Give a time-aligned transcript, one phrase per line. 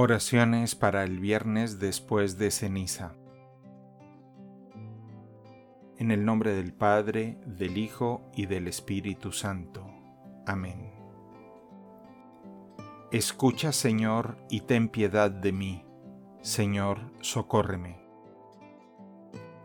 [0.00, 3.16] Oraciones para el viernes después de ceniza.
[5.96, 9.84] En el nombre del Padre, del Hijo y del Espíritu Santo.
[10.46, 10.92] Amén.
[13.10, 15.84] Escucha, Señor, y ten piedad de mí.
[16.42, 18.00] Señor, socórreme.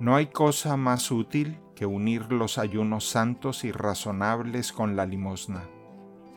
[0.00, 5.68] No hay cosa más útil que unir los ayunos santos y razonables con la limosna.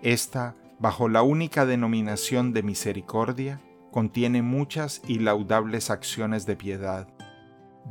[0.02, 3.62] Esta, bajo la única denominación de misericordia,
[3.96, 7.08] contiene muchas y laudables acciones de piedad,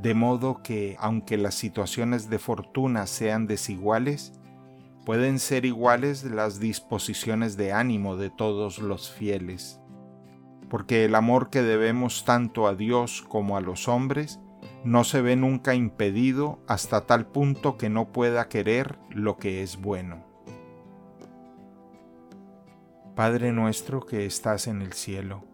[0.03, 4.35] de modo que, aunque las situaciones de fortuna sean desiguales,
[5.07, 9.81] pueden ser iguales las disposiciones de ánimo de todos los fieles,
[10.69, 14.41] porque el amor que debemos tanto a Dios como a los hombres
[14.85, 19.81] no se ve nunca impedido hasta tal punto que no pueda querer lo que es
[19.81, 20.23] bueno.
[23.17, 25.54] Padre nuestro que estás en el cielo,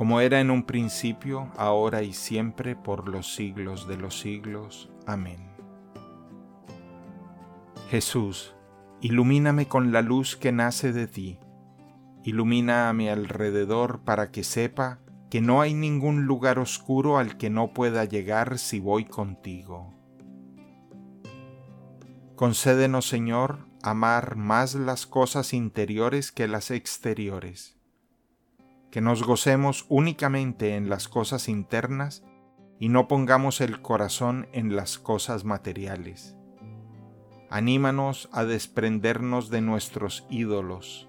[0.00, 4.88] como era en un principio, ahora y siempre, por los siglos de los siglos.
[5.06, 5.50] Amén.
[7.90, 8.54] Jesús,
[9.02, 11.38] ilumíname con la luz que nace de ti.
[12.24, 17.50] Ilumina a mi alrededor para que sepa que no hay ningún lugar oscuro al que
[17.50, 19.92] no pueda llegar si voy contigo.
[22.36, 27.79] Concédenos, Señor, amar más las cosas interiores que las exteriores
[28.90, 32.24] que nos gocemos únicamente en las cosas internas
[32.78, 36.36] y no pongamos el corazón en las cosas materiales.
[37.50, 41.08] Anímanos a desprendernos de nuestros ídolos,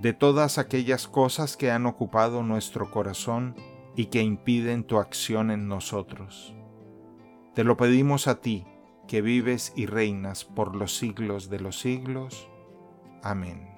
[0.00, 3.54] de todas aquellas cosas que han ocupado nuestro corazón
[3.96, 6.54] y que impiden tu acción en nosotros.
[7.54, 8.66] Te lo pedimos a ti,
[9.08, 12.48] que vives y reinas por los siglos de los siglos.
[13.22, 13.77] Amén.